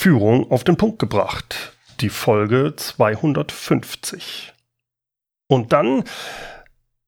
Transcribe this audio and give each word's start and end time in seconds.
Führung 0.00 0.48
auf 0.52 0.62
den 0.62 0.76
Punkt 0.76 1.00
gebracht. 1.00 1.76
Die 1.98 2.08
Folge 2.08 2.72
250. 2.76 4.54
Und 5.48 5.72
dann, 5.72 6.04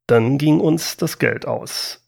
dann 0.09 0.39
ging 0.39 0.59
uns 0.59 0.97
das 0.97 1.21
Geld 1.21 1.47
aus. 1.47 2.05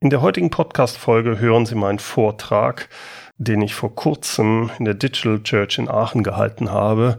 In 0.00 0.10
der 0.10 0.20
heutigen 0.20 0.50
Podcast-Folge 0.50 1.38
hören 1.38 1.64
Sie 1.64 1.76
meinen 1.76 1.98
Vortrag, 1.98 2.90
den 3.38 3.62
ich 3.62 3.74
vor 3.74 3.94
kurzem 3.94 4.70
in 4.78 4.84
der 4.84 4.92
Digital 4.92 5.42
Church 5.42 5.78
in 5.78 5.88
Aachen 5.88 6.24
gehalten 6.24 6.70
habe. 6.70 7.18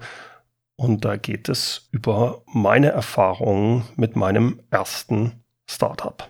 Und 0.76 1.04
da 1.04 1.18
geht 1.18 1.50
es 1.50 1.90
über 1.92 2.44
meine 2.46 2.90
Erfahrungen 2.90 3.86
mit 3.96 4.16
meinem 4.16 4.62
ersten 4.70 5.44
Startup. 5.68 6.30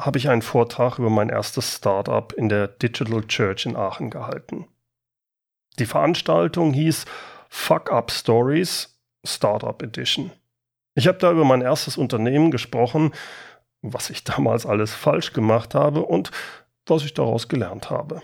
habe 0.00 0.18
ich 0.18 0.28
einen 0.28 0.42
Vortrag 0.42 0.98
über 0.98 1.10
mein 1.10 1.28
erstes 1.28 1.76
Startup 1.76 2.32
in 2.32 2.48
der 2.48 2.68
Digital 2.68 3.26
Church 3.26 3.66
in 3.66 3.76
Aachen 3.76 4.10
gehalten. 4.10 4.66
Die 5.78 5.86
Veranstaltung 5.86 6.72
hieß 6.72 7.04
Fuck 7.48 7.92
Up 7.92 8.10
Stories 8.10 8.98
Startup 9.24 9.80
Edition. 9.82 10.30
Ich 10.94 11.06
habe 11.06 11.18
da 11.18 11.30
über 11.30 11.44
mein 11.44 11.62
erstes 11.62 11.96
Unternehmen 11.96 12.50
gesprochen, 12.50 13.12
was 13.82 14.10
ich 14.10 14.24
damals 14.24 14.66
alles 14.66 14.94
falsch 14.94 15.32
gemacht 15.32 15.74
habe 15.74 16.02
und 16.02 16.30
was 16.86 17.04
ich 17.04 17.14
daraus 17.14 17.48
gelernt 17.48 17.90
habe. 17.90 18.22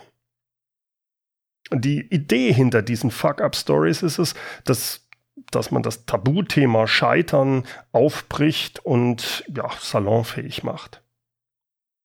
Die 1.72 2.00
Idee 2.00 2.53
hinter 2.53 2.83
diesen 2.83 3.11
Fuck-up-Stories 3.11 4.03
ist 4.03 4.19
es, 4.19 4.34
dass, 4.65 5.09
dass 5.50 5.70
man 5.70 5.83
das 5.83 6.06
Tabuthema 6.06 6.87
Scheitern 6.87 7.65
aufbricht 7.93 8.84
und 8.84 9.45
ja, 9.55 9.70
salonfähig 9.81 10.62
macht. 10.62 11.03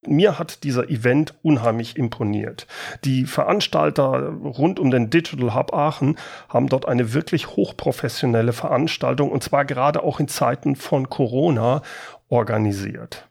Mir 0.07 0.39
hat 0.39 0.63
dieser 0.63 0.89
Event 0.89 1.35
unheimlich 1.43 1.95
imponiert. 1.95 2.65
Die 3.05 3.25
Veranstalter 3.25 4.29
rund 4.29 4.79
um 4.79 4.89
den 4.89 5.11
Digital 5.11 5.53
Hub 5.53 5.73
Aachen 5.75 6.17
haben 6.49 6.69
dort 6.69 6.87
eine 6.87 7.13
wirklich 7.13 7.49
hochprofessionelle 7.49 8.51
Veranstaltung 8.51 9.31
und 9.31 9.43
zwar 9.43 9.63
gerade 9.63 10.01
auch 10.01 10.19
in 10.19 10.27
Zeiten 10.27 10.75
von 10.75 11.09
Corona 11.09 11.83
organisiert. 12.29 13.29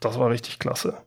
Das 0.00 0.18
war 0.18 0.28
richtig 0.28 0.58
klasse. 0.58 0.98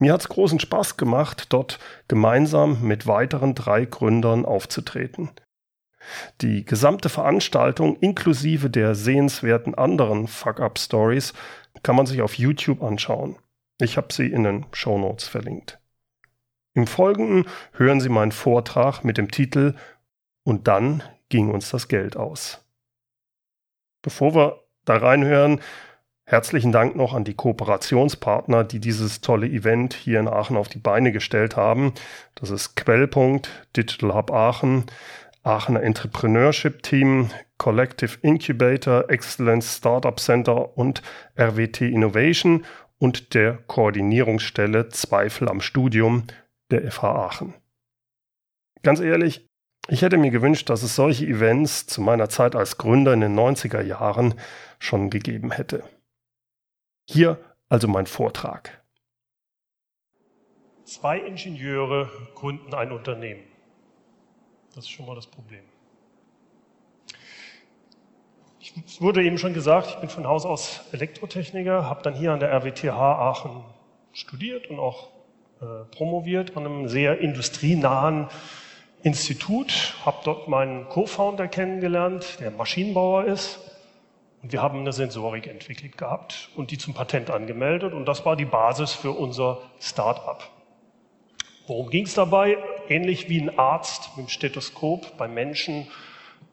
Mir 0.00 0.12
hat 0.12 0.22
es 0.22 0.28
großen 0.28 0.58
Spaß 0.58 0.96
gemacht, 0.96 1.52
dort 1.52 1.78
gemeinsam 2.08 2.82
mit 2.82 3.06
weiteren 3.06 3.54
drei 3.54 3.84
Gründern 3.84 4.44
aufzutreten. 4.44 5.30
Die 6.40 6.64
gesamte 6.64 7.08
Veranstaltung 7.08 7.96
inklusive 8.00 8.70
der 8.70 8.96
sehenswerten 8.96 9.74
anderen 9.76 10.26
Fuck-Up-Stories 10.26 11.32
kann 11.84 11.96
man 11.96 12.06
sich 12.06 12.22
auf 12.22 12.34
YouTube 12.34 12.82
anschauen. 12.82 13.36
Ich 13.78 13.96
habe 13.96 14.12
sie 14.12 14.26
in 14.26 14.44
den 14.44 14.66
Show 14.72 14.98
Notes 14.98 15.28
verlinkt. 15.28 15.78
Im 16.74 16.86
Folgenden 16.86 17.46
hören 17.72 18.00
Sie 18.00 18.08
meinen 18.08 18.32
Vortrag 18.32 19.02
mit 19.02 19.18
dem 19.18 19.30
Titel 19.30 19.74
Und 20.44 20.68
dann 20.68 21.02
ging 21.28 21.50
uns 21.50 21.70
das 21.70 21.88
Geld 21.88 22.16
aus. 22.16 22.64
Bevor 24.02 24.34
wir 24.34 24.62
da 24.84 24.96
reinhören, 24.98 25.60
herzlichen 26.24 26.72
Dank 26.72 26.94
noch 26.94 27.12
an 27.12 27.24
die 27.24 27.34
Kooperationspartner, 27.34 28.64
die 28.64 28.78
dieses 28.78 29.20
tolle 29.20 29.46
Event 29.46 29.94
hier 29.94 30.20
in 30.20 30.28
Aachen 30.28 30.56
auf 30.56 30.68
die 30.68 30.78
Beine 30.78 31.12
gestellt 31.12 31.56
haben. 31.56 31.92
Das 32.34 32.50
ist 32.50 32.76
Quellpunkt, 32.76 33.50
Digital 33.76 34.14
Hub 34.14 34.30
Aachen, 34.30 34.84
Aachener 35.42 35.82
Entrepreneurship 35.82 36.82
Team, 36.82 37.30
Collective 37.56 38.18
Incubator, 38.22 39.08
Excellence 39.08 39.76
Startup 39.76 40.18
Center 40.18 40.76
und 40.76 41.02
RWT 41.38 41.82
Innovation 41.82 42.64
und 42.98 43.34
der 43.34 43.58
Koordinierungsstelle 43.66 44.88
Zweifel 44.88 45.48
am 45.48 45.60
Studium 45.60 46.26
der 46.70 46.90
FH 46.90 47.04
Aachen. 47.04 47.54
Ganz 48.82 49.00
ehrlich, 49.00 49.46
ich 49.88 50.02
hätte 50.02 50.18
mir 50.18 50.30
gewünscht, 50.30 50.68
dass 50.68 50.82
es 50.82 50.96
solche 50.96 51.26
Events 51.26 51.86
zu 51.86 52.00
meiner 52.00 52.28
Zeit 52.28 52.56
als 52.56 52.78
Gründer 52.78 53.12
in 53.12 53.20
den 53.20 53.38
90er 53.38 53.82
Jahren 53.82 54.34
schon 54.78 55.10
gegeben 55.10 55.52
hätte. 55.52 55.84
Hier 57.08 57.38
also 57.68 57.88
mein 57.88 58.06
Vortrag. 58.06 58.82
Zwei 60.84 61.18
Ingenieure 61.18 62.10
gründen 62.34 62.72
ein 62.74 62.92
Unternehmen. 62.92 63.42
Das 64.74 64.84
ist 64.84 64.90
schon 64.90 65.06
mal 65.06 65.16
das 65.16 65.26
Problem. 65.26 65.64
Es 68.84 69.00
wurde 69.00 69.22
eben 69.22 69.38
schon 69.38 69.54
gesagt, 69.54 69.88
ich 69.88 69.96
bin 69.96 70.10
von 70.10 70.26
Haus 70.26 70.44
aus 70.44 70.82
Elektrotechniker, 70.92 71.88
habe 71.88 72.02
dann 72.02 72.14
hier 72.14 72.32
an 72.32 72.40
der 72.40 72.52
RWTH 72.52 72.92
Aachen 72.92 73.64
studiert 74.12 74.68
und 74.68 74.78
auch 74.78 75.08
äh, 75.62 75.64
promoviert 75.92 76.56
an 76.56 76.66
einem 76.66 76.88
sehr 76.88 77.18
industrienahen 77.20 78.28
Institut, 79.02 79.94
habe 80.04 80.18
dort 80.24 80.48
meinen 80.48 80.88
Co-Founder 80.88 81.48
kennengelernt, 81.48 82.38
der 82.40 82.50
Maschinenbauer 82.50 83.24
ist. 83.24 83.60
Und 84.42 84.52
wir 84.52 84.60
haben 84.60 84.80
eine 84.80 84.92
Sensorik 84.92 85.46
entwickelt 85.46 85.96
gehabt 85.96 86.50
und 86.54 86.70
die 86.70 86.76
zum 86.76 86.92
Patent 86.92 87.30
angemeldet. 87.30 87.94
Und 87.94 88.04
das 88.04 88.26
war 88.26 88.36
die 88.36 88.44
Basis 88.44 88.92
für 88.92 89.12
unser 89.12 89.62
Start-up. 89.80 90.50
Worum 91.66 91.88
ging 91.88 92.04
es 92.04 92.14
dabei? 92.14 92.58
Ähnlich 92.88 93.30
wie 93.30 93.40
ein 93.40 93.58
Arzt 93.58 94.10
mit 94.16 94.26
dem 94.26 94.28
Stethoskop 94.28 95.16
bei 95.16 95.28
Menschen 95.28 95.88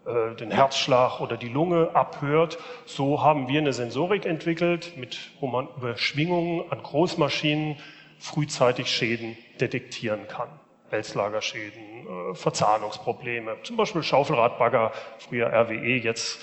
äh, 0.06 0.36
den 0.36 0.52
Herzschlag 0.52 1.22
oder 1.22 1.38
die 1.38 1.48
Lunge 1.48 1.92
abhört. 1.94 2.58
So 2.86 3.24
haben 3.24 3.48
wir 3.48 3.62
eine 3.62 3.74
Sensorik 3.74 4.26
entwickelt, 4.26 4.98
mit, 4.98 5.32
wo 5.40 5.48
man 5.48 5.68
über 5.78 5.98
Schwingungen 5.98 6.70
an 6.72 6.84
Großmaschinen 6.84 7.78
frühzeitig 8.20 8.90
Schäden 8.90 9.38
detektieren 9.60 10.28
kann. 10.28 10.50
Wälzlagerschäden, 10.90 12.32
äh, 12.32 12.36
Verzahnungsprobleme, 12.36 13.58
zum 13.64 13.78
Beispiel 13.78 14.04
Schaufelradbagger, 14.04 14.92
früher 15.18 15.48
RWE, 15.48 15.98
jetzt 15.98 16.40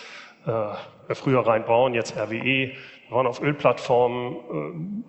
äh, 0.47 1.15
früher 1.15 1.47
Rheinbraun, 1.47 1.95
jetzt 1.95 2.17
RWE. 2.17 2.73
Wir 2.73 2.75
waren 3.11 3.27
auf 3.27 3.41
Ölplattformen, 3.41 5.05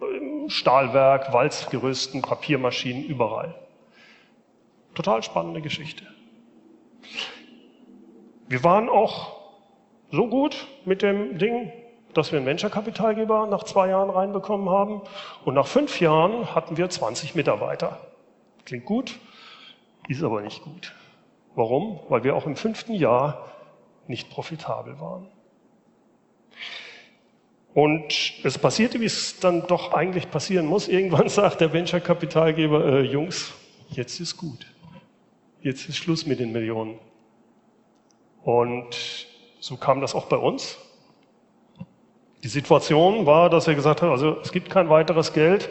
äh, 0.45 0.49
Stahlwerk, 0.49 1.33
Walzgerüsten, 1.33 2.21
Papiermaschinen, 2.21 3.05
überall. 3.05 3.55
Total 4.93 5.23
spannende 5.23 5.61
Geschichte. 5.61 6.05
Wir 8.51 8.65
waren 8.65 8.89
auch 8.89 9.31
so 10.11 10.27
gut 10.27 10.67
mit 10.83 11.03
dem 11.03 11.37
Ding, 11.37 11.71
dass 12.13 12.33
wir 12.33 12.37
einen 12.37 12.45
Venture-Kapitalgeber 12.45 13.47
nach 13.47 13.63
zwei 13.63 13.87
Jahren 13.87 14.09
reinbekommen 14.09 14.69
haben. 14.69 15.03
Und 15.45 15.53
nach 15.53 15.67
fünf 15.67 16.01
Jahren 16.01 16.53
hatten 16.53 16.75
wir 16.75 16.89
20 16.89 17.33
Mitarbeiter. 17.33 18.01
Klingt 18.65 18.83
gut, 18.83 19.17
ist 20.09 20.21
aber 20.21 20.41
nicht 20.41 20.63
gut. 20.63 20.93
Warum? 21.55 22.01
Weil 22.09 22.25
wir 22.25 22.35
auch 22.35 22.45
im 22.45 22.57
fünften 22.57 22.93
Jahr 22.93 23.45
nicht 24.07 24.29
profitabel 24.29 24.99
waren. 24.99 25.27
Und 27.73 28.33
es 28.43 28.57
passierte, 28.57 28.99
wie 28.99 29.05
es 29.05 29.39
dann 29.39 29.65
doch 29.67 29.93
eigentlich 29.93 30.29
passieren 30.29 30.65
muss. 30.65 30.89
Irgendwann 30.89 31.29
sagt 31.29 31.61
der 31.61 31.71
Venture-Kapitalgeber, 31.71 32.85
äh, 32.85 33.01
Jungs, 33.03 33.53
jetzt 33.91 34.19
ist 34.19 34.35
gut. 34.35 34.67
Jetzt 35.61 35.87
ist 35.87 35.95
Schluss 35.95 36.25
mit 36.25 36.41
den 36.41 36.51
Millionen. 36.51 36.99
Und 38.43 39.27
so 39.59 39.77
kam 39.77 40.01
das 40.01 40.15
auch 40.15 40.25
bei 40.25 40.37
uns. 40.37 40.77
Die 42.43 42.47
Situation 42.47 43.25
war, 43.25 43.49
dass 43.49 43.67
er 43.67 43.75
gesagt 43.75 44.01
hat, 44.01 44.09
also 44.09 44.39
es 44.41 44.51
gibt 44.51 44.69
kein 44.69 44.89
weiteres 44.89 45.33
Geld. 45.33 45.69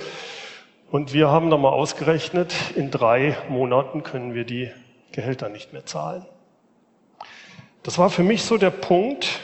Und 0.91 1.13
wir 1.13 1.29
haben 1.29 1.51
dann 1.51 1.61
mal 1.61 1.71
ausgerechnet, 1.71 2.55
in 2.75 2.91
drei 2.91 3.37
Monaten 3.49 4.03
können 4.03 4.35
wir 4.35 4.45
die 4.45 4.71
Gehälter 5.13 5.49
nicht 5.49 5.73
mehr 5.73 5.87
zahlen. 5.87 6.27
Das 7.83 7.99
war 7.99 8.11
für 8.11 8.23
mich 8.23 8.45
so 8.45 8.59
der 8.59 8.71
Punkt, 8.71 9.41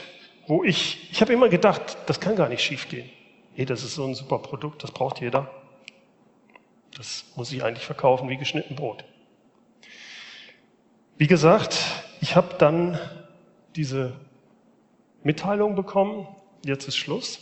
wo 0.47 0.63
ich, 0.63 1.11
ich 1.11 1.21
habe 1.21 1.33
immer 1.33 1.49
gedacht, 1.49 1.97
das 2.05 2.19
kann 2.19 2.35
gar 2.35 2.49
nicht 2.49 2.61
schiefgehen. 2.61 3.09
Hey, 3.55 3.65
das 3.65 3.83
ist 3.83 3.95
so 3.95 4.05
ein 4.05 4.13
super 4.13 4.39
Produkt, 4.39 4.83
das 4.83 4.91
braucht 4.91 5.19
jeder. 5.19 5.49
Das 6.97 7.25
muss 7.35 7.51
ich 7.51 7.63
eigentlich 7.63 7.85
verkaufen 7.85 8.29
wie 8.29 8.37
geschnitten 8.37 8.75
Brot. 8.75 9.03
Wie 11.17 11.27
gesagt, 11.27 11.77
ich 12.21 12.35
habe 12.35 12.55
dann 12.57 12.99
diese 13.77 14.13
Mitteilung 15.23 15.75
bekommen, 15.75 16.27
jetzt 16.65 16.87
ist 16.87 16.97
Schluss. 16.97 17.39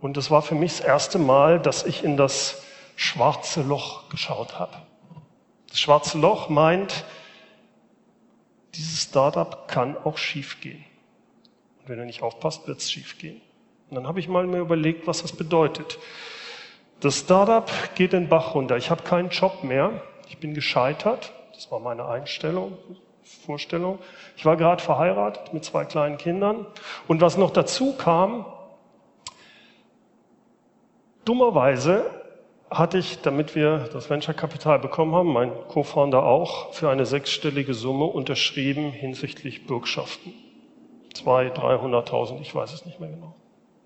Und 0.00 0.16
das 0.16 0.30
war 0.30 0.42
für 0.42 0.54
mich 0.54 0.76
das 0.78 0.80
erste 0.80 1.18
Mal, 1.18 1.58
dass 1.58 1.84
ich 1.84 2.04
in 2.04 2.16
das 2.16 2.62
schwarze 2.96 3.62
Loch 3.62 4.08
geschaut 4.10 4.58
habe. 4.58 4.76
Das 5.68 5.80
schwarze 5.80 6.18
Loch 6.18 6.48
meint, 6.48 7.04
dieses 8.74 9.02
Startup 9.02 9.66
kann 9.68 9.96
auch 9.96 10.18
schiefgehen. 10.18 10.84
Und 11.80 11.88
wenn 11.88 11.98
er 11.98 12.04
nicht 12.04 12.22
aufpasst, 12.22 12.66
wird 12.66 12.78
es 12.78 12.90
schiefgehen. 12.90 13.40
Und 13.88 13.96
dann 13.96 14.06
habe 14.06 14.20
ich 14.20 14.28
mal 14.28 14.46
mir 14.46 14.58
überlegt, 14.58 15.06
was 15.06 15.22
das 15.22 15.32
bedeutet. 15.32 15.98
Das 17.00 17.18
Startup 17.18 17.70
geht 17.94 18.12
den 18.12 18.28
Bach 18.28 18.54
runter. 18.54 18.76
Ich 18.76 18.90
habe 18.90 19.02
keinen 19.02 19.30
Job 19.30 19.64
mehr. 19.64 20.02
Ich 20.28 20.38
bin 20.38 20.54
gescheitert. 20.54 21.32
Das 21.54 21.70
war 21.70 21.80
meine 21.80 22.06
Einstellung, 22.06 22.76
Vorstellung. 23.22 23.98
Ich 24.36 24.44
war 24.44 24.56
gerade 24.56 24.82
verheiratet 24.82 25.52
mit 25.52 25.64
zwei 25.64 25.84
kleinen 25.84 26.18
Kindern. 26.18 26.66
Und 27.08 27.20
was 27.20 27.36
noch 27.36 27.50
dazu 27.50 27.94
kam, 27.96 28.46
dummerweise 31.24 32.04
hatte 32.70 32.98
ich, 32.98 33.20
damit 33.20 33.54
wir 33.54 33.88
das 33.92 34.08
Venture-Kapital 34.08 34.78
bekommen 34.78 35.14
haben, 35.14 35.32
mein 35.32 35.52
Co-Founder 35.68 36.22
auch, 36.24 36.72
für 36.72 36.88
eine 36.90 37.04
sechsstellige 37.04 37.74
Summe 37.74 38.06
unterschrieben 38.06 38.92
hinsichtlich 38.92 39.66
Bürgschaften. 39.66 40.32
Zwei, 41.14 41.48
300.000, 41.48 42.40
ich 42.40 42.54
weiß 42.54 42.72
es 42.72 42.86
nicht 42.86 42.98
mehr 42.98 43.10
genau. 43.10 43.34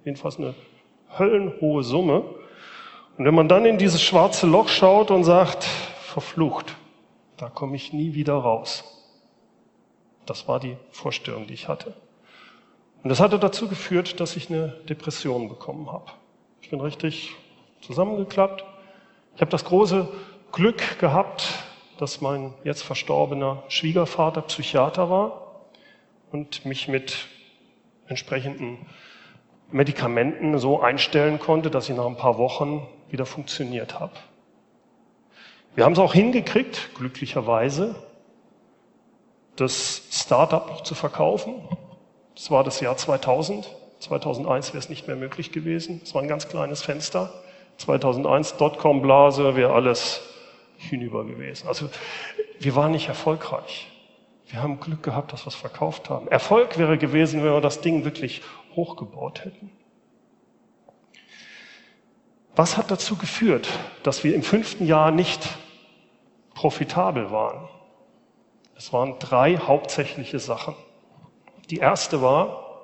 Jedenfalls 0.04 0.38
eine 0.38 0.54
höllenhohe 1.18 1.82
Summe. 1.82 2.22
Und 3.18 3.24
wenn 3.24 3.34
man 3.34 3.48
dann 3.48 3.66
in 3.66 3.78
dieses 3.78 4.02
schwarze 4.02 4.46
Loch 4.46 4.68
schaut 4.68 5.10
und 5.10 5.24
sagt, 5.24 5.64
verflucht, 5.64 6.76
da 7.36 7.48
komme 7.48 7.74
ich 7.74 7.92
nie 7.92 8.14
wieder 8.14 8.34
raus. 8.34 8.95
Das 10.26 10.48
war 10.48 10.60
die 10.60 10.76
Vorstellung, 10.90 11.46
die 11.46 11.54
ich 11.54 11.68
hatte. 11.68 11.94
Und 13.02 13.10
das 13.10 13.20
hatte 13.20 13.38
dazu 13.38 13.68
geführt, 13.68 14.20
dass 14.20 14.36
ich 14.36 14.50
eine 14.50 14.68
Depression 14.88 15.48
bekommen 15.48 15.92
habe. 15.92 16.10
Ich 16.60 16.70
bin 16.70 16.80
richtig 16.80 17.32
zusammengeklappt, 17.80 18.64
ich 19.36 19.42
habe 19.42 19.50
das 19.50 19.66
große 19.66 20.08
Glück 20.50 20.98
gehabt, 20.98 21.46
dass 21.98 22.22
mein 22.22 22.54
jetzt 22.64 22.82
verstorbener 22.82 23.62
Schwiegervater 23.68 24.40
Psychiater 24.40 25.10
war 25.10 25.66
und 26.32 26.64
mich 26.64 26.88
mit 26.88 27.26
entsprechenden 28.08 28.78
Medikamenten 29.70 30.58
so 30.58 30.80
einstellen 30.80 31.38
konnte, 31.38 31.70
dass 31.70 31.88
ich 31.88 31.96
nach 31.96 32.06
ein 32.06 32.16
paar 32.16 32.38
Wochen 32.38 32.86
wieder 33.10 33.26
funktioniert 33.26 34.00
habe. 34.00 34.14
Wir 35.74 35.84
haben 35.84 35.92
es 35.92 35.98
auch 35.98 36.14
hingekriegt, 36.14 36.90
glücklicherweise, 36.94 37.94
das 39.56 40.02
Startup 40.10 40.66
noch 40.68 40.82
zu 40.82 40.94
verkaufen. 40.94 41.54
Das 42.34 42.50
war 42.50 42.64
das 42.64 42.80
Jahr 42.80 42.96
2000. 42.96 43.68
2001 44.00 44.68
wäre 44.68 44.78
es 44.78 44.88
nicht 44.88 45.06
mehr 45.06 45.16
möglich 45.16 45.52
gewesen. 45.52 46.00
Es 46.04 46.14
war 46.14 46.22
ein 46.22 46.28
ganz 46.28 46.48
kleines 46.48 46.82
Fenster. 46.82 47.32
2001 47.78 48.56
Dotcom-Blase 48.56 49.56
wäre 49.56 49.72
alles 49.72 50.20
hinüber 50.76 51.24
gewesen. 51.24 51.68
Also 51.68 51.88
wir 52.60 52.76
waren 52.76 52.92
nicht 52.92 53.08
erfolgreich. 53.08 53.90
Wir 54.46 54.62
haben 54.62 54.78
Glück 54.78 55.02
gehabt, 55.02 55.32
dass 55.32 55.44
wir 55.44 55.48
es 55.48 55.54
verkauft 55.54 56.08
haben. 56.08 56.28
Erfolg 56.28 56.78
wäre 56.78 56.98
gewesen, 56.98 57.42
wenn 57.42 57.52
wir 57.52 57.60
das 57.60 57.80
Ding 57.80 58.04
wirklich 58.04 58.42
hochgebaut 58.74 59.44
hätten. 59.44 59.72
Was 62.54 62.76
hat 62.76 62.90
dazu 62.90 63.16
geführt, 63.16 63.68
dass 64.02 64.24
wir 64.24 64.34
im 64.34 64.42
fünften 64.42 64.86
Jahr 64.86 65.10
nicht 65.10 65.46
profitabel 66.54 67.30
waren? 67.30 67.68
Es 68.76 68.92
waren 68.92 69.18
drei 69.18 69.56
hauptsächliche 69.56 70.38
Sachen. 70.38 70.74
Die 71.70 71.78
erste 71.78 72.20
war, 72.20 72.82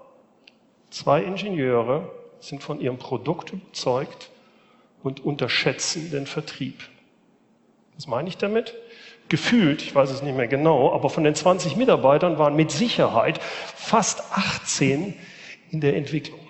zwei 0.90 1.22
Ingenieure 1.22 2.10
sind 2.40 2.62
von 2.62 2.80
ihrem 2.80 2.98
Produkt 2.98 3.52
überzeugt 3.52 4.30
und 5.02 5.24
unterschätzen 5.24 6.10
den 6.10 6.26
Vertrieb. 6.26 6.82
Was 7.94 8.06
meine 8.06 8.28
ich 8.28 8.38
damit? 8.38 8.74
Gefühlt, 9.28 9.82
ich 9.82 9.94
weiß 9.94 10.10
es 10.10 10.22
nicht 10.22 10.36
mehr 10.36 10.48
genau, 10.48 10.92
aber 10.92 11.10
von 11.10 11.24
den 11.24 11.34
20 11.34 11.76
Mitarbeitern 11.76 12.38
waren 12.38 12.56
mit 12.56 12.70
Sicherheit 12.70 13.40
fast 13.42 14.20
18 14.32 15.14
in 15.70 15.80
der 15.80 15.96
Entwicklung. 15.96 16.40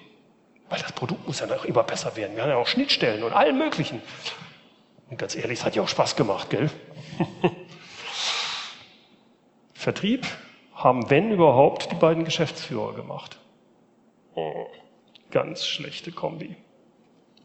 Weil 0.69 0.81
das 0.81 0.93
Produkt 0.93 1.27
muss 1.27 1.41
ja 1.41 1.47
noch 1.47 1.65
immer 1.65 1.83
besser 1.83 2.17
werden. 2.17 2.35
Wir 2.37 2.45
haben 2.45 2.51
ja 2.51 2.57
auch 2.57 2.67
Schnittstellen 2.67 3.23
und 3.23 3.33
allen 3.33 3.59
möglichen. 3.59 4.01
Und 5.11 5.19
ganz 5.19 5.35
ehrlich, 5.35 5.59
es 5.59 5.65
hat 5.65 5.77
ja 5.77 5.83
auch 5.83 5.89
Spaß 5.89 6.17
gemacht, 6.17 6.49
gell? 6.49 6.71
Vertrieb 9.83 10.27
haben, 10.75 11.11
wenn 11.11 11.31
überhaupt, 11.31 11.91
die 11.91 11.97
beiden 11.97 12.25
Geschäftsführer 12.25 12.95
gemacht. 12.95 13.39
Ganz 15.31 15.67
schlechte 15.67 16.13
Kombi. 16.13 16.57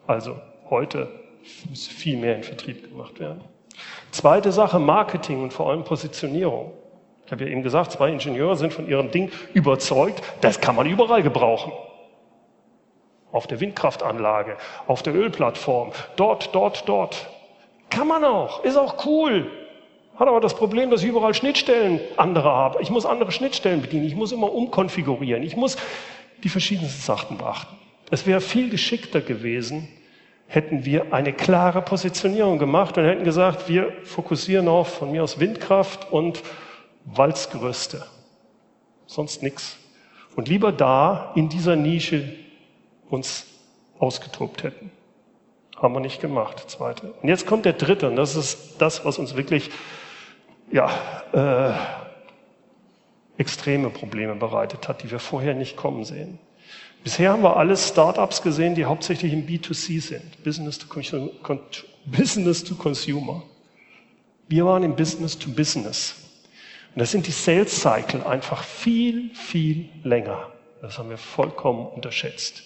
Also 0.06 0.38
Heute 0.70 1.08
muss 1.70 1.88
viel 1.88 2.18
mehr 2.18 2.36
in 2.36 2.44
Vertrieb 2.44 2.90
gemacht 2.90 3.20
werden. 3.20 3.42
Zweite 4.12 4.52
Sache, 4.52 4.80
Marketing 4.80 5.42
und 5.44 5.54
vor 5.54 5.70
allem 5.70 5.84
Positionierung. 5.84 6.74
Ich 7.26 7.32
habe 7.32 7.46
ja 7.46 7.52
eben 7.52 7.62
gesagt, 7.62 7.94
zwei 7.94 8.10
Ingenieure 8.10 8.58
sind 8.58 8.74
von 8.74 8.88
ihrem 8.88 9.12
Ding 9.12 9.32
überzeugt, 9.54 10.22
das 10.42 10.60
kann 10.60 10.76
man 10.76 10.88
überall 10.88 11.24
gebrauchen. 11.24 11.72
Auf 13.32 13.48
der 13.48 13.60
Windkraftanlage, 13.60 14.58
auf 14.88 15.04
der 15.04 15.14
Ölplattform, 15.14 15.92
dort, 16.16 16.54
dort, 16.54 16.88
dort. 16.88 17.30
Kann 17.90 18.08
man 18.08 18.26
auch, 18.26 18.64
ist 18.64 18.78
auch 18.78 19.06
cool. 19.06 19.50
Hat 20.18 20.28
aber 20.28 20.42
das 20.42 20.56
Problem, 20.56 20.90
dass 20.90 21.04
ich 21.04 21.10
überall 21.10 21.34
Schnittstellen 21.34 22.00
andere 22.18 22.52
habe. 22.52 22.82
Ich 22.82 22.90
muss 22.90 23.06
andere 23.06 23.32
Schnittstellen 23.32 23.82
bedienen, 23.82 24.06
ich 24.06 24.16
muss 24.16 24.32
immer 24.32 24.52
umkonfigurieren, 24.52 25.44
ich 25.44 25.56
muss 25.56 25.78
die 26.44 26.50
verschiedensten 26.50 27.02
Sachen 27.02 27.38
beachten. 27.38 27.76
Es 28.10 28.26
wäre 28.26 28.42
viel 28.42 28.70
geschickter 28.70 29.22
gewesen, 29.22 29.88
hätten 30.48 30.86
wir 30.86 31.14
eine 31.14 31.34
klare 31.34 31.82
Positionierung 31.82 32.58
gemacht 32.58 32.98
und 32.98 33.06
hätten 33.06 33.26
gesagt, 33.26 33.70
wir 33.70 33.92
fokussieren 34.04 34.68
auf 34.68 34.96
von 34.96 35.12
mir 35.12 35.24
aus 35.24 35.40
Windkraft 35.40 36.12
und 36.12 36.42
Walzgerüste. 37.06 38.06
Sonst 39.06 39.44
nichts. 39.44 39.78
Und 40.36 40.48
lieber 40.48 40.72
da 40.72 41.32
in 41.36 41.50
dieser 41.50 41.76
Nische 41.76 42.34
uns 43.10 43.46
ausgetobt 44.00 44.64
hätten. 44.64 44.92
Haben 45.76 45.94
wir 45.94 46.00
nicht 46.00 46.22
gemacht, 46.22 46.70
zweite. 46.70 47.14
Und 47.22 47.30
jetzt 47.30 47.46
kommt 47.46 47.66
der 47.66 47.74
dritte, 47.74 48.08
und 48.08 48.16
das 48.16 48.36
ist 48.36 48.78
das, 48.80 49.06
was 49.06 49.20
uns 49.20 49.36
wirklich 49.36 49.70
ja, 50.72 50.90
äh, 51.34 51.74
extreme 53.38 53.90
Probleme 53.90 54.36
bereitet 54.36 54.88
hat, 54.88 55.04
die 55.04 55.12
wir 55.12 55.20
vorher 55.20 55.54
nicht 55.54 55.78
kommen 55.78 56.04
sehen. 56.04 56.40
Bisher 57.04 57.32
haben 57.32 57.44
wir 57.44 57.56
alle 57.56 57.78
Startups 57.78 58.42
gesehen, 58.42 58.76
die 58.76 58.86
hauptsächlich 58.86 59.32
im 59.32 59.46
B2C 59.46 60.02
sind, 60.02 60.44
Business 60.44 60.78
to, 60.78 60.88
Business 62.06 62.64
to 62.64 62.76
Consumer. 62.76 63.44
Wir 64.50 64.66
waren 64.66 64.84
im 64.84 64.96
Business 64.96 65.38
to 65.38 65.50
Business. 65.50 66.16
Und 66.96 67.00
da 67.00 67.06
sind 67.06 67.28
die 67.28 67.32
Sales 67.32 67.80
Cycle 67.80 68.26
einfach 68.26 68.64
viel, 68.64 69.34
viel 69.36 69.90
länger. 70.04 70.52
Das 70.82 70.98
haben 70.98 71.10
wir 71.10 71.18
vollkommen 71.18 71.86
unterschätzt. 71.86 72.64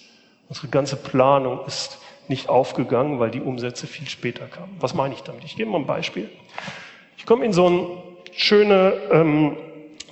Unsere 0.48 0.68
ganze 0.68 0.96
Planung 0.96 1.64
ist 1.66 1.98
nicht 2.28 2.48
aufgegangen, 2.48 3.20
weil 3.20 3.30
die 3.30 3.40
Umsätze 3.40 3.86
viel 3.86 4.08
später 4.08 4.46
kamen. 4.46 4.76
Was 4.80 4.94
meine 4.94 5.14
ich 5.14 5.20
damit? 5.22 5.44
Ich 5.44 5.56
gebe 5.56 5.70
mal 5.70 5.78
ein 5.78 5.86
Beispiel. 5.86 6.30
Ich 7.22 7.26
komme 7.26 7.44
in 7.44 7.52
so 7.52 7.70
ein 7.70 7.86
schönes 8.32 8.94
ähm, 9.12 9.56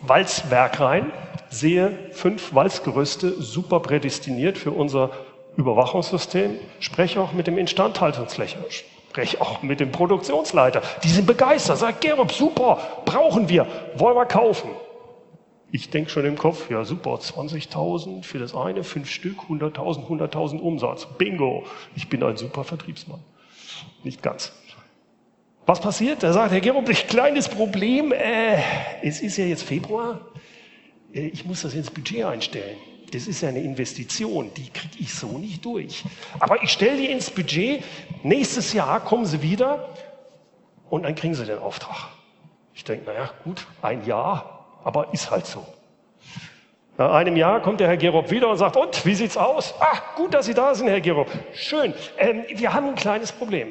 Walzwerk 0.02 0.78
rein 0.78 1.10
sehe 1.48 1.98
fünf 2.12 2.54
Walzgerüste 2.54 3.42
super 3.42 3.80
prädestiniert 3.80 4.56
für 4.56 4.70
unser 4.70 5.10
Überwachungssystem, 5.56 6.60
spreche 6.78 7.20
auch 7.20 7.32
mit 7.32 7.48
dem 7.48 7.58
Instandhaltungsflächer, 7.58 8.60
spreche 8.68 9.40
auch 9.40 9.60
mit 9.62 9.80
dem 9.80 9.90
Produktionsleiter. 9.90 10.82
Die 11.02 11.08
sind 11.08 11.26
begeistert, 11.26 11.78
sagt 11.78 12.00
Gerob, 12.00 12.30
super, 12.30 12.78
brauchen 13.06 13.48
wir, 13.48 13.66
wollen 13.96 14.16
wir 14.16 14.26
kaufen. 14.26 14.70
Ich 15.72 15.90
denke 15.90 16.10
schon 16.10 16.24
im 16.26 16.38
Kopf, 16.38 16.70
ja 16.70 16.84
super, 16.84 17.14
20.000 17.16 18.22
für 18.22 18.38
das 18.38 18.54
eine, 18.54 18.84
fünf 18.84 19.10
Stück, 19.10 19.40
100.000, 19.48 20.06
100.000 20.06 20.60
Umsatz. 20.60 21.08
Bingo, 21.18 21.64
ich 21.96 22.08
bin 22.08 22.22
ein 22.22 22.36
super 22.36 22.62
Vertriebsmann. 22.62 23.18
Nicht 24.04 24.22
ganz. 24.22 24.52
Was 25.70 25.78
passiert? 25.78 26.24
Da 26.24 26.32
sagt 26.32 26.50
Herr 26.50 26.60
Gerob, 26.60 26.88
ein 26.88 26.94
kleines 26.96 27.48
Problem, 27.48 28.10
äh, 28.10 28.58
es 29.02 29.20
ist 29.20 29.36
ja 29.36 29.44
jetzt 29.44 29.62
Februar, 29.62 30.20
äh, 31.14 31.28
ich 31.28 31.44
muss 31.44 31.62
das 31.62 31.74
ins 31.74 31.92
Budget 31.92 32.24
einstellen. 32.24 32.76
Das 33.12 33.28
ist 33.28 33.40
ja 33.40 33.50
eine 33.50 33.60
Investition, 33.60 34.50
die 34.56 34.68
kriege 34.70 34.96
ich 34.98 35.14
so 35.14 35.38
nicht 35.38 35.64
durch. 35.64 36.02
Aber 36.40 36.60
ich 36.64 36.70
stelle 36.70 36.96
die 36.96 37.06
ins 37.06 37.30
Budget, 37.30 37.84
nächstes 38.24 38.72
Jahr 38.72 38.98
kommen 38.98 39.26
sie 39.26 39.42
wieder 39.42 39.90
und 40.88 41.04
dann 41.04 41.14
kriegen 41.14 41.34
sie 41.34 41.46
den 41.46 41.60
Auftrag. 41.60 42.08
Ich 42.74 42.82
denke, 42.82 43.06
naja, 43.06 43.30
gut, 43.44 43.64
ein 43.80 44.04
Jahr, 44.04 44.80
aber 44.82 45.14
ist 45.14 45.30
halt 45.30 45.46
so. 45.46 45.64
Nach 46.98 47.12
einem 47.12 47.36
Jahr 47.36 47.62
kommt 47.62 47.78
der 47.78 47.86
Herr 47.86 47.96
Gerob 47.96 48.32
wieder 48.32 48.48
und 48.48 48.56
sagt, 48.56 48.76
und, 48.76 49.06
wie 49.06 49.14
sieht's 49.14 49.36
aus? 49.36 49.72
Ah, 49.78 50.16
gut, 50.16 50.34
dass 50.34 50.46
Sie 50.46 50.54
da 50.54 50.74
sind, 50.74 50.88
Herr 50.88 51.00
Gerob. 51.00 51.28
Schön. 51.54 51.94
Ähm, 52.18 52.42
wir 52.56 52.72
haben 52.72 52.88
ein 52.88 52.96
kleines 52.96 53.30
Problem. 53.30 53.68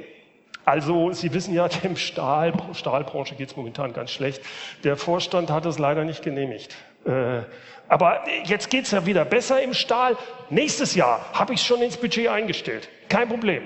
Also, 0.65 1.11
Sie 1.11 1.33
wissen 1.33 1.53
ja, 1.53 1.67
dem 1.83 1.95
Stahl, 1.95 2.53
Stahlbranche 2.73 3.35
geht 3.35 3.49
es 3.49 3.55
momentan 3.55 3.93
ganz 3.93 4.11
schlecht. 4.11 4.41
Der 4.83 4.97
Vorstand 4.97 5.49
hat 5.49 5.65
es 5.65 5.79
leider 5.79 6.03
nicht 6.03 6.23
genehmigt. 6.23 6.75
Äh, 7.05 7.41
aber 7.87 8.21
jetzt 8.45 8.69
geht's 8.69 8.91
ja 8.91 9.05
wieder 9.05 9.25
besser 9.25 9.61
im 9.61 9.73
Stahl. 9.73 10.15
Nächstes 10.49 10.93
Jahr 10.93 11.25
habe 11.33 11.53
ich 11.53 11.59
es 11.59 11.65
schon 11.65 11.81
ins 11.81 11.97
Budget 11.97 12.27
eingestellt. 12.27 12.87
Kein 13.09 13.27
Problem. 13.27 13.63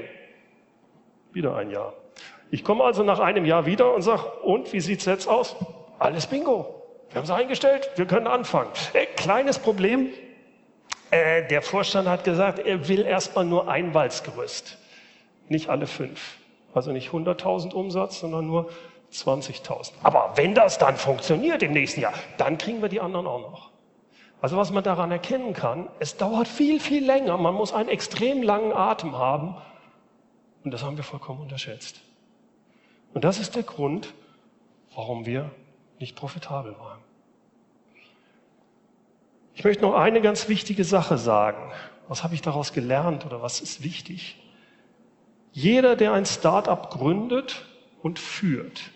Wieder 1.33 1.55
ein 1.57 1.69
Jahr. 1.69 1.93
Ich 2.49 2.63
komme 2.63 2.83
also 2.83 3.03
nach 3.03 3.19
einem 3.19 3.45
Jahr 3.45 3.65
wieder 3.65 3.93
und 3.93 4.01
sage, 4.03 4.23
und 4.43 4.71
wie 4.71 4.79
sieht 4.79 4.99
es 4.99 5.05
jetzt 5.05 5.27
aus? 5.27 5.55
Alles 5.99 6.27
Bingo. 6.27 6.83
Wir 7.09 7.17
haben 7.17 7.25
es 7.25 7.31
eingestellt, 7.31 7.89
wir 7.95 8.05
können 8.05 8.27
anfangen. 8.27 8.69
Äh, 8.93 9.07
kleines 9.07 9.59
Problem, 9.59 10.09
äh, 11.11 11.47
der 11.47 11.61
Vorstand 11.61 12.07
hat 12.07 12.23
gesagt, 12.23 12.59
er 12.59 12.87
will 12.87 13.05
erstmal 13.05 13.45
nur 13.45 13.67
ein 13.67 13.93
Walzgerüst, 13.93 14.77
nicht 15.47 15.69
alle 15.69 15.85
fünf. 15.85 16.37
Also 16.73 16.91
nicht 16.91 17.09
100.000 17.09 17.73
Umsatz, 17.73 18.19
sondern 18.19 18.47
nur 18.47 18.69
20.000. 19.11 19.91
Aber 20.01 20.31
wenn 20.35 20.55
das 20.55 20.77
dann 20.77 20.95
funktioniert 20.97 21.61
im 21.61 21.71
nächsten 21.71 22.01
Jahr, 22.01 22.13
dann 22.37 22.57
kriegen 22.57 22.81
wir 22.81 22.89
die 22.89 22.99
anderen 22.99 23.27
auch 23.27 23.39
noch. 23.39 23.69
Also 24.41 24.57
was 24.57 24.71
man 24.71 24.83
daran 24.83 25.11
erkennen 25.11 25.53
kann, 25.53 25.87
es 25.99 26.17
dauert 26.17 26.47
viel, 26.47 26.79
viel 26.79 27.05
länger. 27.05 27.37
Man 27.37 27.53
muss 27.53 27.71
einen 27.71 27.89
extrem 27.89 28.43
langen 28.43 28.73
Atem 28.73 29.17
haben. 29.17 29.55
Und 30.63 30.71
das 30.71 30.83
haben 30.83 30.97
wir 30.97 31.03
vollkommen 31.03 31.41
unterschätzt. 31.41 32.01
Und 33.13 33.23
das 33.23 33.39
ist 33.39 33.55
der 33.55 33.63
Grund, 33.63 34.13
warum 34.95 35.25
wir 35.25 35.51
nicht 35.99 36.15
profitabel 36.15 36.75
waren. 36.79 36.99
Ich 39.55 39.63
möchte 39.63 39.83
noch 39.83 39.93
eine 39.93 40.19
ganz 40.19 40.49
wichtige 40.49 40.83
Sache 40.83 41.17
sagen. 41.17 41.71
Was 42.07 42.23
habe 42.23 42.33
ich 42.33 42.41
daraus 42.41 42.73
gelernt 42.73 43.25
oder 43.25 43.41
was 43.41 43.61
ist 43.61 43.83
wichtig? 43.83 44.42
Jeder, 45.53 45.95
der 45.95 46.13
ein 46.13 46.25
Start-up 46.25 46.89
gründet 46.89 47.63
und 48.01 48.19
führt, 48.19 48.91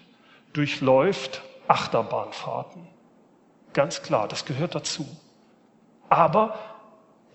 durchläuft 0.54 1.44
Achterbahnfahrten. 1.68 2.88
Ganz 3.74 4.02
klar, 4.02 4.28
das 4.28 4.46
gehört 4.46 4.74
dazu. 4.74 5.06
Aber 6.10 6.58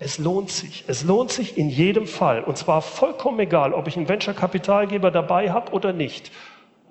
es 0.01 0.19
lohnt 0.19 0.51
sich. 0.51 0.85
Es 0.89 1.05
lohnt 1.05 1.31
sich 1.31 1.57
in 1.57 1.69
jedem 1.69 2.09
Fall. 2.09 2.43
Und 2.43 2.59
zwar 2.59 2.83
vollkommen 2.83 3.39
egal, 3.39 3.73
ob 3.73 3.87
ich 3.87 3.97
einen 3.97 4.09
Venture-Kapitalgeber 4.09 5.13
dabei 5.13 5.53
habe 5.53 5.71
oder 5.73 5.93
nicht. 5.93 6.33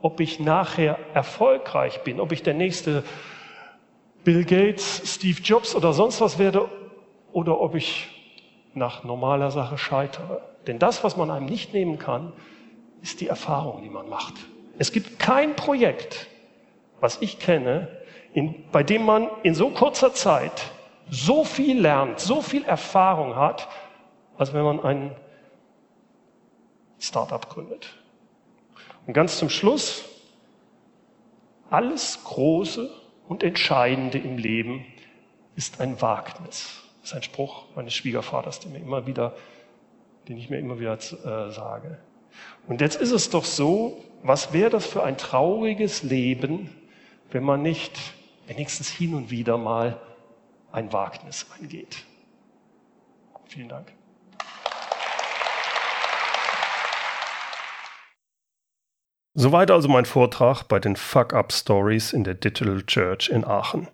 Ob 0.01 0.21
ich 0.21 0.39
nachher 0.39 0.97
erfolgreich 1.13 2.01
bin, 2.03 2.21
ob 2.21 2.31
ich 2.31 2.43
der 2.43 2.53
nächste 2.53 3.03
Bill 4.23 4.45
Gates, 4.45 5.01
Steve 5.15 5.41
Jobs 5.41 5.75
oder 5.75 5.91
sonst 5.91 6.21
was 6.21 6.39
werde 6.39 6.69
oder 7.33 7.59
ob 7.59 7.75
ich 7.75 8.20
nach 8.73 9.03
normaler 9.03 9.51
Sache 9.51 9.77
scheitere. 9.77 10.41
Denn 10.67 10.79
das, 10.79 11.03
was 11.03 11.17
man 11.17 11.31
einem 11.31 11.45
nicht 11.45 11.73
nehmen 11.73 11.97
kann, 11.97 12.33
ist 13.01 13.21
die 13.21 13.27
Erfahrung, 13.27 13.83
die 13.83 13.89
man 13.89 14.07
macht. 14.07 14.35
Es 14.77 14.91
gibt 14.91 15.19
kein 15.19 15.55
Projekt, 15.55 16.27
was 16.99 17.21
ich 17.21 17.39
kenne, 17.39 17.87
in, 18.33 18.63
bei 18.71 18.83
dem 18.83 19.05
man 19.05 19.27
in 19.43 19.55
so 19.55 19.69
kurzer 19.69 20.13
Zeit 20.13 20.71
so 21.09 21.43
viel 21.43 21.81
lernt, 21.81 22.19
so 22.19 22.41
viel 22.41 22.63
Erfahrung 22.63 23.35
hat, 23.35 23.67
als 24.37 24.53
wenn 24.53 24.63
man 24.63 24.79
ein 24.79 25.15
Startup 26.99 27.49
gründet. 27.49 27.93
Und 29.05 29.13
ganz 29.13 29.37
zum 29.37 29.49
Schluss, 29.49 30.05
alles 31.69 32.23
Große 32.23 32.89
und 33.27 33.43
Entscheidende 33.43 34.19
im 34.19 34.37
Leben 34.37 34.85
ist 35.55 35.81
ein 35.81 36.01
Wagnis. 36.01 36.80
Das 37.01 37.11
ist 37.11 37.15
ein 37.15 37.23
Spruch 37.23 37.65
meines 37.75 37.93
Schwiegervaters, 37.93 38.59
den, 38.59 38.73
mir 38.73 38.79
immer 38.79 39.07
wieder, 39.07 39.35
den 40.27 40.37
ich 40.37 40.49
mir 40.49 40.59
immer 40.59 40.79
wieder 40.79 40.93
äh, 40.93 41.51
sage. 41.51 41.99
Und 42.67 42.81
jetzt 42.81 43.01
ist 43.01 43.11
es 43.11 43.29
doch 43.29 43.43
so, 43.43 44.03
was 44.23 44.53
wäre 44.53 44.69
das 44.69 44.85
für 44.85 45.03
ein 45.03 45.17
trauriges 45.17 46.03
Leben, 46.03 46.69
wenn 47.31 47.43
man 47.43 47.61
nicht 47.61 47.99
wenigstens 48.47 48.89
hin 48.89 49.13
und 49.13 49.31
wieder 49.31 49.57
mal 49.57 49.99
ein 50.71 50.93
Wagnis 50.93 51.47
eingeht. 51.59 52.05
Vielen 53.47 53.69
Dank. 53.69 53.91
Soweit 59.33 59.71
also 59.71 59.87
mein 59.87 60.05
Vortrag 60.05 60.63
bei 60.63 60.79
den 60.79 60.95
Fuck-Up-Stories 60.95 62.13
in 62.13 62.23
der 62.23 62.35
Digital 62.35 62.83
Church 62.83 63.29
in 63.29 63.45
Aachen. 63.45 63.87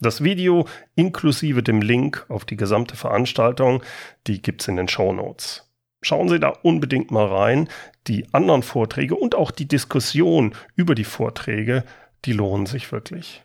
Das 0.00 0.22
Video 0.22 0.68
inklusive 0.94 1.60
dem 1.62 1.80
Link 1.82 2.24
auf 2.28 2.44
die 2.44 2.56
gesamte 2.56 2.96
Veranstaltung, 2.96 3.82
die 4.28 4.40
gibt's 4.40 4.68
in 4.68 4.76
den 4.76 4.86
Show 4.86 5.12
Notes. 5.12 5.68
Schauen 6.02 6.28
Sie 6.28 6.38
da 6.38 6.50
unbedingt 6.50 7.10
mal 7.10 7.26
rein. 7.26 7.68
Die 8.06 8.32
anderen 8.32 8.62
Vorträge 8.62 9.16
und 9.16 9.34
auch 9.34 9.50
die 9.50 9.66
Diskussion 9.66 10.54
über 10.76 10.94
die 10.94 11.02
Vorträge, 11.02 11.82
die 12.24 12.32
lohnen 12.32 12.66
sich 12.66 12.92
wirklich. 12.92 13.42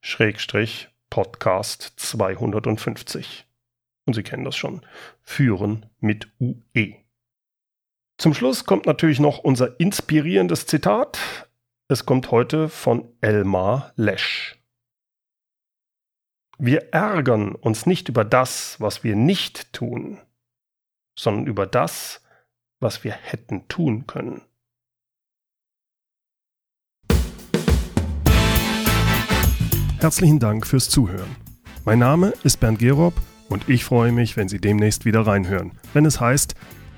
Schrägstrich 0.00 0.88
Podcast 1.10 1.92
250. 1.96 3.44
Und 4.06 4.14
Sie 4.14 4.22
kennen 4.22 4.44
das 4.44 4.56
schon. 4.56 4.80
Führen 5.22 5.84
mit 6.00 6.28
UE. 6.40 6.94
Zum 8.20 8.34
Schluss 8.34 8.64
kommt 8.64 8.86
natürlich 8.86 9.20
noch 9.20 9.38
unser 9.38 9.78
inspirierendes 9.78 10.66
Zitat. 10.66 11.20
Es 11.86 12.04
kommt 12.04 12.32
heute 12.32 12.68
von 12.68 13.08
Elmar 13.20 13.92
Lesch. 13.94 14.60
Wir 16.58 16.92
ärgern 16.92 17.54
uns 17.54 17.86
nicht 17.86 18.08
über 18.08 18.24
das, 18.24 18.80
was 18.80 19.04
wir 19.04 19.14
nicht 19.14 19.72
tun, 19.72 20.18
sondern 21.16 21.46
über 21.46 21.64
das, 21.64 22.20
was 22.80 23.04
wir 23.04 23.12
hätten 23.12 23.68
tun 23.68 24.08
können. 24.08 24.42
Herzlichen 30.00 30.40
Dank 30.40 30.66
fürs 30.66 30.88
Zuhören. 30.90 31.36
Mein 31.84 32.00
Name 32.00 32.34
ist 32.42 32.58
Bernd 32.58 32.80
Gerob 32.80 33.14
und 33.48 33.68
ich 33.68 33.84
freue 33.84 34.10
mich, 34.10 34.36
wenn 34.36 34.48
Sie 34.48 34.60
demnächst 34.60 35.04
wieder 35.04 35.24
reinhören, 35.24 35.78
wenn 35.92 36.04
es 36.04 36.20
heißt 36.20 36.56